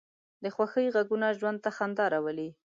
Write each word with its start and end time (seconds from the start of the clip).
د 0.43 0.45
خوښۍ 0.55 0.87
غږونه 0.95 1.27
ژوند 1.39 1.57
ته 1.63 1.69
خندا 1.77 2.05
راولي 2.13 2.49